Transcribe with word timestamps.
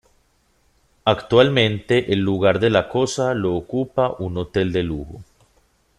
Actualmente 1.05 2.11
el 2.11 2.21
lugar 2.21 2.59
de 2.59 2.71
la 2.71 2.89
cosa 2.89 3.35
lo 3.35 3.53
ocupa 3.55 4.15
un 4.17 4.35
hotel 4.39 4.71
de 4.71 4.81
lujo 4.81 5.21